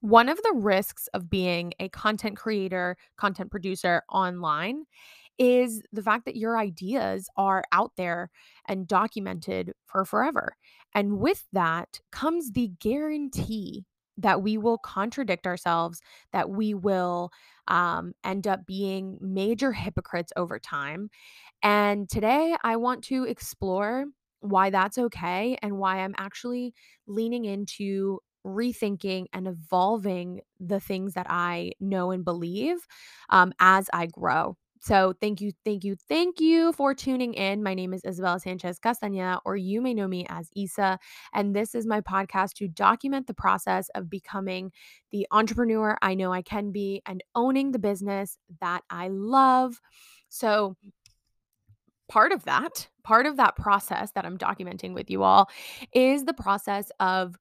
[0.00, 4.84] One of the risks of being a content creator, content producer online
[5.38, 8.30] is the fact that your ideas are out there
[8.66, 10.54] and documented for forever.
[10.94, 13.84] And with that comes the guarantee
[14.18, 16.00] that we will contradict ourselves,
[16.32, 17.30] that we will
[17.68, 21.08] um, end up being major hypocrites over time.
[21.62, 24.06] And today I want to explore
[24.40, 26.74] why that's okay and why I'm actually
[27.06, 32.78] leaning into rethinking and evolving the things that I know and believe
[33.28, 34.56] um, as I grow.
[34.82, 37.62] So, thank you, thank you, thank you for tuning in.
[37.62, 40.98] My name is Isabella Sanchez Castañeda, or you may know me as Isa.
[41.34, 44.72] And this is my podcast to document the process of becoming
[45.10, 49.78] the entrepreneur I know I can be and owning the business that I love.
[50.30, 50.76] So,
[52.08, 55.50] part of that, part of that process that I'm documenting with you all
[55.92, 57.36] is the process of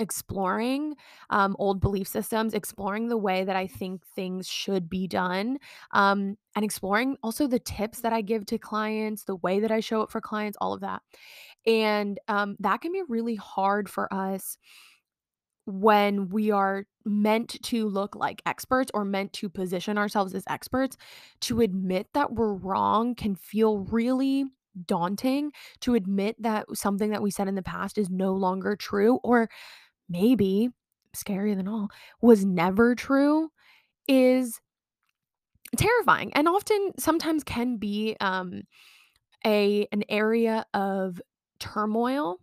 [0.00, 0.96] exploring
[1.30, 5.58] um, old belief systems, exploring the way that I think things should be done,
[5.92, 9.80] um, and exploring also the tips that I give to clients, the way that I
[9.80, 11.02] show up for clients, all of that.
[11.66, 14.56] And um, that can be really hard for us
[15.66, 20.96] when we are meant to look like experts or meant to position ourselves as experts,
[21.42, 24.46] to admit that we're wrong can feel really
[24.86, 25.52] daunting.
[25.80, 29.48] To admit that something that we said in the past is no longer true, or
[30.10, 30.70] maybe
[31.16, 31.88] scarier than all,
[32.20, 33.50] was never true,
[34.08, 34.60] is
[35.76, 38.62] terrifying and often sometimes can be um,
[39.46, 41.20] a an area of
[41.60, 42.38] turmoil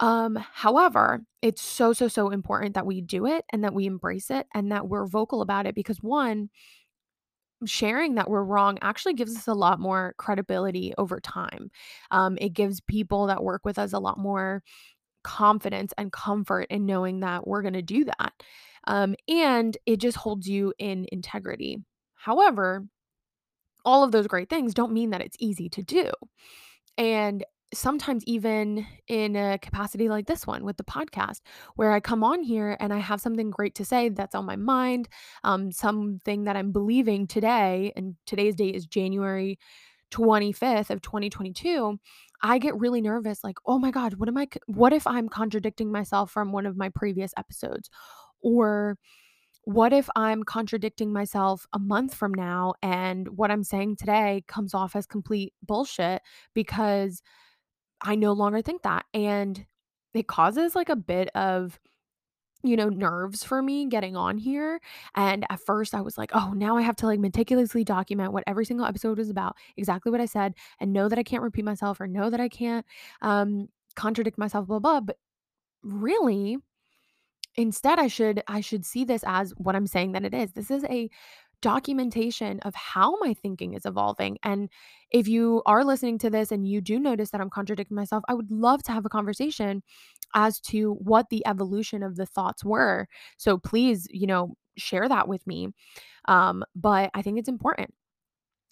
[0.00, 4.30] um, however, it's so, so, so important that we do it and that we embrace
[4.30, 6.50] it and that we're vocal about it because one,
[7.64, 11.70] sharing that we're wrong actually gives us a lot more credibility over time.
[12.10, 14.62] Um, it gives people that work with us a lot more
[15.26, 18.32] confidence and comfort in knowing that we're going to do that.
[18.86, 21.78] Um, and it just holds you in integrity.
[22.14, 22.86] However,
[23.84, 26.12] all of those great things don't mean that it's easy to do.
[26.96, 27.44] And
[27.74, 31.40] sometimes even in a capacity like this one with the podcast
[31.74, 34.54] where i come on here and i have something great to say that's on my
[34.54, 35.08] mind
[35.42, 39.58] um, something that i'm believing today and today's date is january
[40.12, 41.98] 25th of 2022
[42.42, 45.90] i get really nervous like oh my god what am i what if i'm contradicting
[45.90, 47.90] myself from one of my previous episodes
[48.40, 48.96] or
[49.66, 54.74] what if I'm contradicting myself a month from now and what I'm saying today comes
[54.74, 56.22] off as complete bullshit
[56.54, 57.20] because
[58.00, 59.06] I no longer think that.
[59.12, 59.66] And
[60.14, 61.80] it causes like a bit of
[62.62, 64.80] you know, nerves for me getting on here.
[65.14, 68.44] And at first I was like, oh, now I have to like meticulously document what
[68.46, 71.64] every single episode is about, exactly what I said, and know that I can't repeat
[71.64, 72.84] myself or know that I can't
[73.22, 75.00] um contradict myself, blah blah.
[75.00, 75.16] But
[75.82, 76.58] really,
[77.56, 80.52] instead I should I should see this as what I'm saying that it is.
[80.52, 81.10] This is a
[81.62, 84.38] documentation of how my thinking is evolving.
[84.42, 84.68] And
[85.10, 88.34] if you are listening to this and you do notice that I'm contradicting myself, I
[88.34, 89.82] would love to have a conversation
[90.36, 93.08] as to what the evolution of the thoughts were.
[93.38, 95.70] So please, you know, share that with me.
[96.26, 97.92] Um, but I think it's important.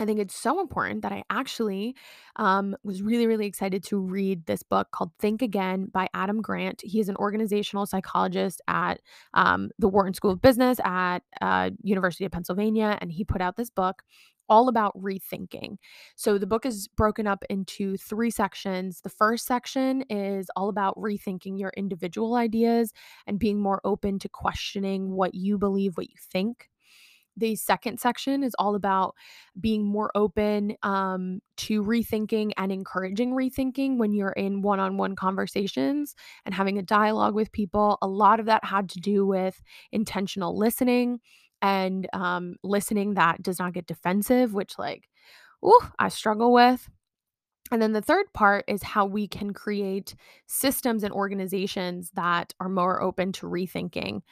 [0.00, 1.94] I think it's so important that I actually
[2.36, 6.80] um, was really, really excited to read this book called Think Again by Adam Grant.
[6.82, 9.02] He is an organizational psychologist at
[9.34, 13.56] um, the Wharton School of Business at uh, University of Pennsylvania, and he put out
[13.56, 14.02] this book
[14.50, 15.76] all about rethinking.
[16.16, 19.00] So the book is broken up into three sections.
[19.00, 22.92] The first section is all about rethinking your individual ideas
[23.26, 26.68] and being more open to questioning what you believe, what you think
[27.36, 29.14] the second section is all about
[29.58, 35.16] being more open um, to rethinking and encouraging rethinking when you're in one on one
[35.16, 37.98] conversations and having a dialogue with people.
[38.02, 39.62] A lot of that had to do with
[39.92, 41.20] intentional listening
[41.62, 45.08] and um, listening that does not get defensive, which, like,
[45.64, 46.88] ooh, I struggle with.
[47.72, 50.14] And then the third part is how we can create
[50.46, 54.22] systems and organizations that are more open to rethinking.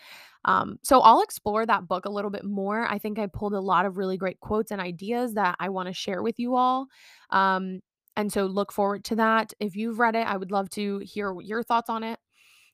[0.45, 2.87] Um, so I'll explore that book a little bit more.
[2.87, 5.89] I think I pulled a lot of really great quotes and ideas that I want
[5.89, 6.87] to share with you all.
[7.31, 7.81] Um,
[8.17, 9.53] and so look forward to that.
[9.61, 12.19] If you've read it, I would love to hear your thoughts on it.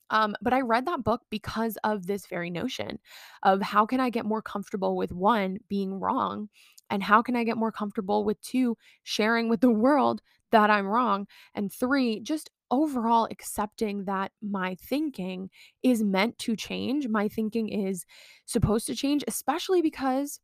[0.09, 2.99] Um, but I read that book because of this very notion
[3.43, 6.49] of how can I get more comfortable with one being wrong
[6.89, 10.21] and how can I get more comfortable with two sharing with the world
[10.51, 15.49] that I'm wrong and three just overall accepting that my thinking
[15.83, 17.07] is meant to change.
[17.07, 18.05] My thinking is
[18.45, 20.39] supposed to change, especially because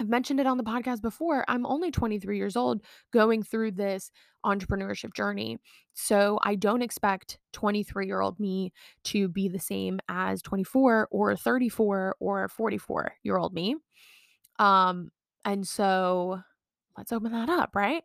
[0.00, 1.44] I've mentioned it on the podcast before.
[1.46, 2.82] I'm only 23 years old
[3.12, 4.10] going through this
[4.44, 5.58] entrepreneurship journey.
[5.94, 8.72] So I don't expect 23 year old me
[9.04, 13.76] to be the same as 24 or 34 or 44 year old me.
[14.58, 15.10] Um,
[15.44, 16.40] and so
[16.96, 18.02] let's open that up, right?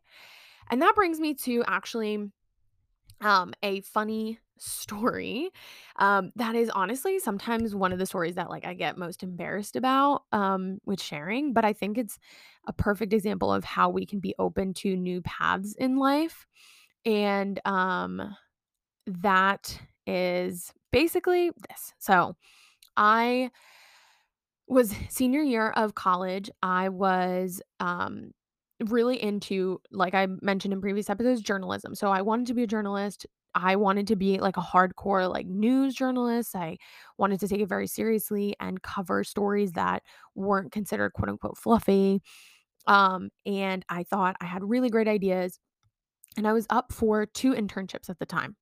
[0.69, 2.29] And that brings me to actually
[3.21, 5.49] um, a funny story
[5.97, 9.75] um, that is honestly sometimes one of the stories that like I get most embarrassed
[9.75, 12.19] about um, with sharing, but I think it's
[12.67, 16.45] a perfect example of how we can be open to new paths in life.
[17.05, 18.35] And um,
[19.07, 21.93] that is basically this.
[21.99, 22.35] So
[22.97, 23.51] I
[24.67, 26.49] was senior year of college.
[26.61, 28.31] I was um,
[28.85, 31.95] really into, like I mentioned in previous episodes, journalism.
[31.95, 33.25] So I wanted to be a journalist.
[33.55, 36.55] I wanted to be like a hardcore like news journalist.
[36.55, 36.77] I
[37.17, 40.03] wanted to take it very seriously and cover stories that
[40.35, 42.21] weren't considered quote unquote fluffy.
[42.87, 45.59] Um, and I thought I had really great ideas.
[46.37, 48.55] And I was up for two internships at the time.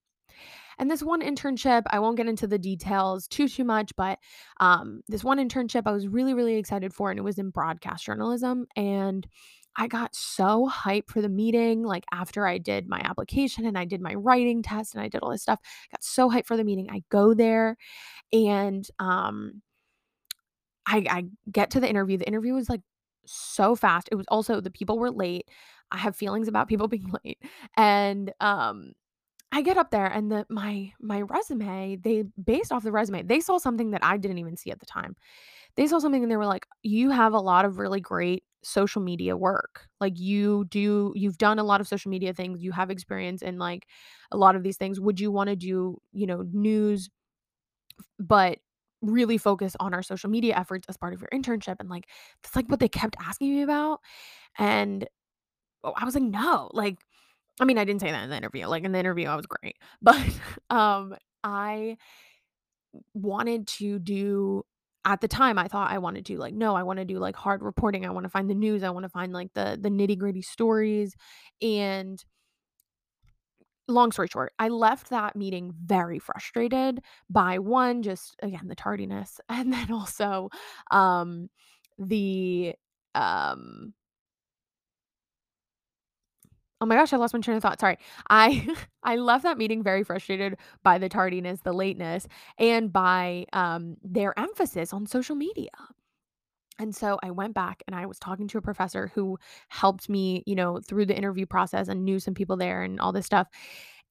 [0.79, 4.19] And this one internship, I won't get into the details too too much, but
[4.59, 8.05] um, this one internship I was really really excited for, and it was in broadcast
[8.05, 8.67] journalism.
[8.75, 9.27] And
[9.77, 11.83] I got so hyped for the meeting.
[11.83, 15.21] Like after I did my application and I did my writing test and I did
[15.21, 16.89] all this stuff, I got so hyped for the meeting.
[16.91, 17.77] I go there,
[18.33, 19.61] and um,
[20.85, 22.17] I, I get to the interview.
[22.17, 22.81] The interview was like
[23.25, 24.09] so fast.
[24.11, 25.49] It was also the people were late.
[25.91, 27.39] I have feelings about people being late.
[27.75, 28.93] And um
[29.53, 33.39] I get up there and the my my resume, they based off the resume, they
[33.41, 35.15] saw something that I didn't even see at the time.
[35.77, 39.01] They saw something and they were like, "You have a lot of really great social
[39.01, 39.87] media work.
[40.01, 42.63] Like you do you've done a lot of social media things.
[42.63, 43.87] You have experience in like
[44.31, 44.99] a lot of these things.
[44.99, 47.09] Would you want to do, you know, news
[48.19, 48.59] but
[49.01, 52.07] really focus on our social media efforts as part of your internship?" And like
[52.43, 54.01] that's like what they kept asking me about.
[54.57, 55.07] And
[55.83, 56.99] oh, I was like, "No." Like
[57.61, 58.67] I mean, I didn't say that in the interview.
[58.67, 59.77] Like in the interview, I was great.
[60.01, 60.21] But
[60.71, 61.97] um I
[63.13, 64.63] wanted to do
[65.07, 67.35] at the time I thought I wanted to like no, I want to do like
[67.35, 68.05] hard reporting.
[68.05, 68.83] I want to find the news.
[68.83, 71.15] I want to find like the the nitty-gritty stories
[71.61, 72.23] and
[73.87, 79.39] long story short, I left that meeting very frustrated by one just again the tardiness
[79.49, 80.49] and then also
[80.91, 81.49] um
[81.97, 82.75] the
[83.15, 83.93] um
[86.79, 87.79] Oh my gosh, I lost my train of thought.
[87.79, 87.97] Sorry.
[88.29, 88.67] I
[89.03, 92.27] I left that meeting very frustrated by the tardiness, the lateness,
[92.59, 95.69] and by um, their emphasis on social media.
[96.79, 99.39] And so I went back and I was talking to a professor who
[99.69, 103.11] helped me, you know, through the interview process and knew some people there and all
[103.11, 103.47] this stuff.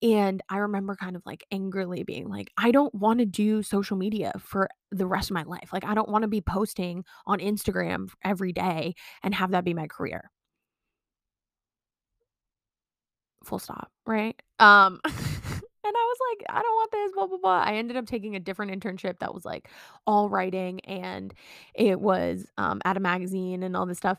[0.03, 3.97] And I remember kind of like angrily being like, I don't want to do social
[3.97, 5.71] media for the rest of my life.
[5.73, 9.73] Like, I don't want to be posting on Instagram every day and have that be
[9.75, 10.31] my career.
[13.47, 14.35] Full stop, right?
[14.59, 15.13] Um, and
[15.85, 18.41] I was like, "I don't want this, blah, blah, blah." I ended up taking a
[18.41, 19.71] different internship that was, like,
[20.07, 21.33] all writing, and
[21.75, 24.19] it was, um, at a magazine and all this stuff,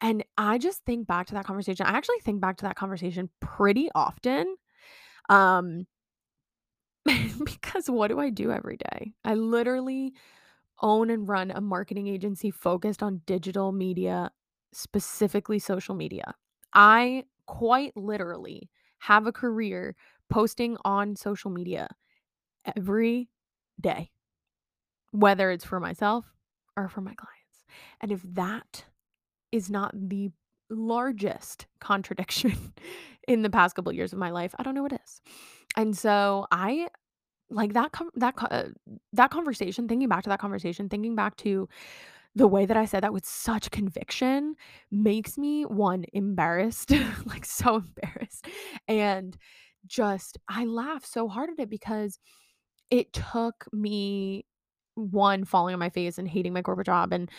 [0.00, 3.30] and I just think back to that conversation I actually think back to that conversation
[3.40, 4.56] pretty often,
[5.30, 5.86] um,
[7.44, 9.12] because what do I do every day?
[9.24, 10.14] I literally
[10.82, 14.30] own and run a marketing agency focused on digital media,
[14.72, 16.34] specifically social media.
[16.74, 19.94] I quite literally have a career
[20.30, 21.88] posting on social media
[22.76, 23.28] every
[23.80, 24.10] day,
[25.10, 26.24] whether it's for myself
[26.76, 27.64] or for my clients.
[28.00, 28.84] And if that
[29.52, 30.30] is not the
[30.70, 32.72] largest contradiction
[33.28, 35.20] in the past couple years of my life, I don't know what is.
[35.76, 36.88] And so I
[37.50, 38.64] like that com- that uh,
[39.12, 41.68] that conversation thinking back to that conversation thinking back to
[42.36, 44.56] the way that I said that with such conviction
[44.90, 46.90] makes me, one, embarrassed,
[47.26, 48.46] like, so embarrassed,
[48.88, 49.36] and
[49.86, 52.18] just I laugh so hard at it because
[52.90, 54.46] it took me,
[54.96, 57.30] one, falling on my face and hating my corporate job and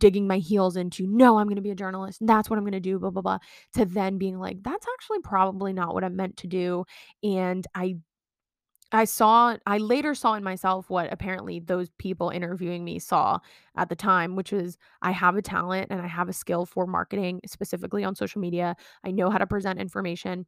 [0.00, 2.98] digging my heels into, "No, I'm gonna be a journalist, that's what I'm gonna do,
[3.00, 3.38] blah, blah, blah,"
[3.74, 6.84] to then being like, "That's actually probably not what I'm meant to do,"
[7.24, 7.96] and I
[8.92, 13.40] I saw I later saw in myself what apparently those people interviewing me saw
[13.76, 16.86] at the time, which was I have a talent and I have a skill for
[16.86, 18.76] marketing, specifically on social media.
[19.04, 20.46] I know how to present information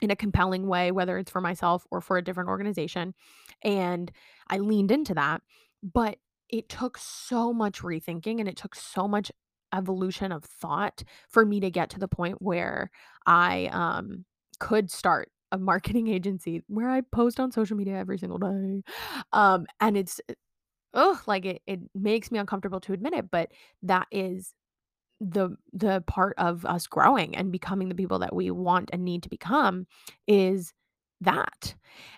[0.00, 3.14] in a compelling way, whether it's for myself or for a different organization.
[3.62, 4.10] And
[4.48, 5.42] I leaned into that.
[5.82, 6.18] But
[6.48, 9.32] it took so much rethinking and it took so much
[9.72, 12.90] evolution of thought for me to get to the point where
[13.26, 14.24] I um
[14.58, 18.82] could start a marketing agency where I post on social media every single day.
[19.32, 20.20] Um, and it's
[20.94, 23.50] oh, like it it makes me uncomfortable to admit it, but
[23.82, 24.54] that is
[25.20, 29.22] the the part of us growing and becoming the people that we want and need
[29.22, 29.86] to become
[30.26, 30.72] is
[31.20, 31.74] that.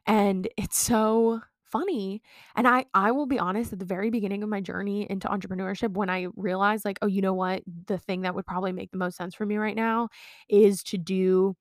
[0.07, 2.23] And it's so funny.
[2.57, 5.93] And I I will be honest, at the very beginning of my journey into entrepreneurship,
[5.95, 7.63] when I realized like, "Oh, you know what?
[7.87, 10.09] The thing that would probably make the most sense for me right now
[10.49, 11.57] is to do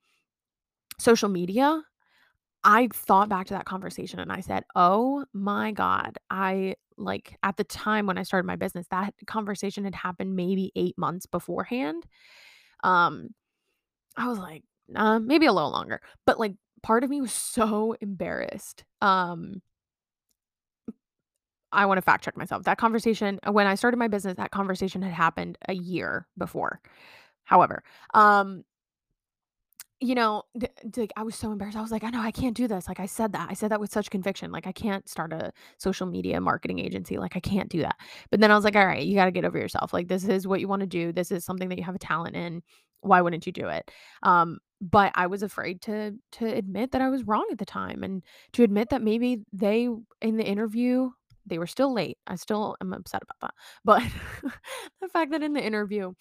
[1.02, 1.84] social media."
[2.64, 7.58] I thought back to that conversation and I said, "Oh my god." I like, at
[7.58, 12.06] the time when I started my business, that conversation had happened maybe 8 months beforehand.
[12.84, 13.30] Um,
[14.18, 14.64] I was like,
[14.96, 18.84] "Uh, maybe a little longer." But, like, part of me was so embarrassed.
[19.02, 19.62] Um
[21.74, 22.64] I wanna fact check myself.
[22.64, 26.82] That conversation when I started my business, that conversation had happened a year before.
[27.46, 28.64] However, um
[30.02, 31.78] you know, the d like, I was so embarrassed.
[31.78, 33.50] I was like, "I know, I can't do this." Like, I said that.
[33.50, 34.52] I said that with such conviction.
[34.52, 37.18] Like, I can't start a social media marketing agency.
[37.18, 37.96] Like, I can't do that.
[38.32, 39.94] But then I was like, "Alright, you gotta get over yourself.
[39.94, 41.12] Like, this is what you wanna do.
[41.14, 42.64] This is something that you have a talent in.
[43.02, 43.92] Why wouldn't you do it?"
[44.24, 48.04] Um, but I was afraid to to admit that I was wrong at the time
[48.04, 49.88] and to admit that maybe they
[50.22, 51.12] in the interview
[51.46, 52.18] they were still late.
[52.28, 53.54] I still am upset about that.
[53.84, 54.04] But
[55.02, 56.14] the fact that in the interview,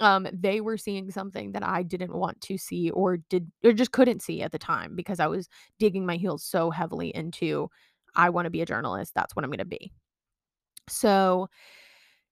[0.00, 3.92] um, they were seeing something that I didn't want to see or did or just
[3.92, 7.68] couldn't see at the time because I was digging my heels so heavily into,
[8.16, 9.14] "I wanna be a journalist.
[9.14, 9.92] That's what I'm gonna be."
[10.88, 11.48] So,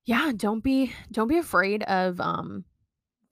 [0.07, 2.65] yeah, don't be don't be afraid of, um,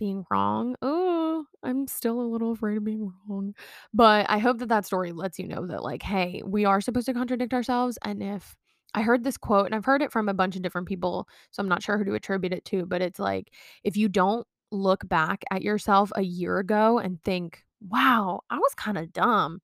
[0.01, 0.77] being wrong.
[0.83, 3.55] Oh, I'm still a little afraid of being wrong.
[3.95, 7.07] But I hope that that story lets you know that, like, hey, we are supposed
[7.07, 8.57] to contradict ourselves, and if
[8.95, 11.63] I heard this quote, and I've heard it from a bunch of different people, so
[11.63, 13.53] I'm not sure who to attribute it to, but it's like,
[13.85, 18.75] if you don't look back at yourself a year ago and think, "Wow, I was
[18.75, 19.61] kinda dumb,"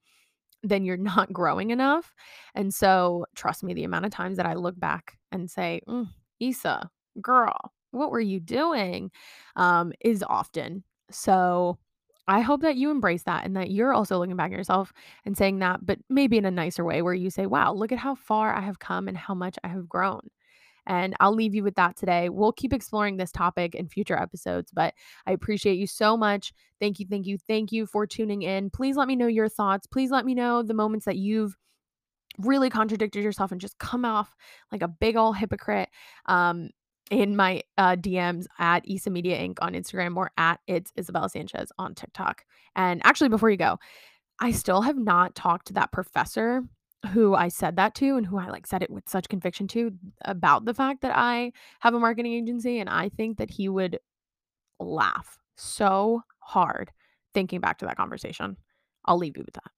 [0.63, 2.15] then you're not growing enough.
[2.55, 6.09] And so, trust me, the amount of times that I look back and say, "Mm,
[6.41, 6.91] Isa,
[7.21, 7.57] girl,
[7.93, 9.11] what were you doing?"
[9.57, 10.85] Um, is often.
[11.11, 11.79] So,
[12.27, 14.93] I hope that you embrace that and that you're also looking back at yourself
[15.27, 17.99] and saying that, but maybe in a nicer way where you say, "Wow, look at
[17.99, 20.29] how far I have come and how much I have grown."
[20.87, 22.29] And I'll leave you with that today.
[22.29, 24.95] We'll keep exploring this topic in future episodes, but
[25.27, 26.53] I appreciate you so much.
[26.81, 28.71] Thank you, thank you, thank you for tuning in.
[28.71, 29.87] Please let me know your thoughts.
[29.87, 31.57] Please let me know the moments that you've
[32.39, 34.35] really contradicted yourself and just come off
[34.73, 35.89] like a big old hypocrite,
[36.27, 36.69] um,
[37.11, 39.59] in my, uh, DMs at Isa Media Inc.
[39.61, 42.45] on Instagram or at It's Isabella Sanchez on TikTok.
[42.77, 43.79] And actually, before you go,
[44.41, 46.63] I still have not talked to that professor
[47.13, 49.93] who I said that to and who I, like, said it with such conviction to
[50.25, 53.99] about the fact that I have a marketing agency, and I think that he would
[54.81, 56.91] laugh so hard
[57.35, 58.57] thinking back to that conversation.
[59.05, 59.71] I'll leave you with that.